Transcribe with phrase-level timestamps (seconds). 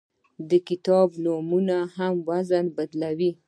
[0.49, 3.31] د کتاب نومونه هم وزن بدلوي.